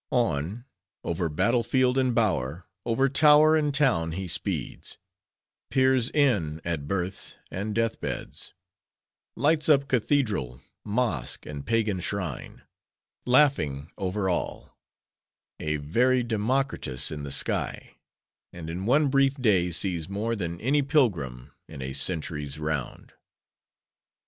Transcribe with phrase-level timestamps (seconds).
[0.09, 0.65] On:
[1.03, 7.75] over battle field and bower; over tower, and town, he speeds,—peers in at births, and
[7.75, 8.55] death beds;
[9.35, 17.95] lights up cathedral, mosque, and pagan shrine;—laughing over all;—a very Democritus in the sky;
[18.51, 23.13] and in one brief day sees more than any pilgrim in a century's round.